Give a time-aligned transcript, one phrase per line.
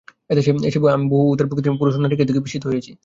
[0.29, 2.91] এদেশে এসে আমি বহু উদার প্রকৃতির পুরুষ ও নারীকে দেখে বিস্মিত হয়েছি।